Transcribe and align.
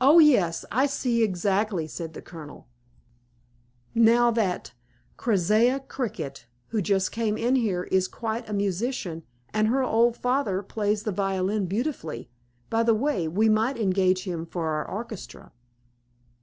"Oh, 0.00 0.20
yes, 0.20 0.64
I 0.72 0.86
see 0.86 1.22
exactly," 1.22 1.86
said 1.86 2.14
the 2.14 2.22
Colonel. 2.22 2.66
"Now 3.94 4.30
that 4.30 4.72
Keziah 5.18 5.80
Cricket, 5.80 6.46
who 6.68 6.80
just 6.80 7.12
came 7.12 7.36
in 7.36 7.54
here, 7.56 7.82
is 7.84 8.08
quite 8.08 8.48
a 8.48 8.54
musician, 8.54 9.24
and 9.52 9.68
her 9.68 9.82
old 9.84 10.16
father 10.16 10.62
plays 10.62 11.02
the 11.02 11.12
violin 11.12 11.66
beautifully; 11.66 12.30
by 12.70 12.82
the 12.82 12.94
way, 12.94 13.28
we 13.28 13.50
might 13.50 13.76
engage 13.76 14.24
him 14.24 14.46
for 14.46 14.66
our 14.68 14.88
orchestra." 14.90 15.52